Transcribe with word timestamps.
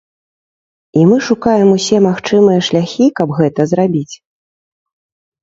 І 1.01 1.03
мы 1.09 1.17
шукаем 1.27 1.69
усе 1.77 1.97
магчымыя 2.07 2.65
шляхі, 2.69 3.05
каб 3.21 3.35
гэта 3.43 3.61
зрабіць. 3.75 4.15